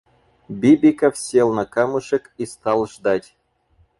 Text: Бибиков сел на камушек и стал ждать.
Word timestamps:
Бибиков 0.49 1.15
сел 1.15 1.53
на 1.53 1.67
камушек 1.67 2.33
и 2.39 2.47
стал 2.47 2.87
ждать. 2.87 3.35